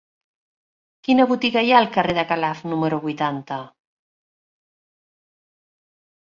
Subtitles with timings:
[1.07, 3.59] Quina botiga hi ha al carrer de Calaf número vuitanta?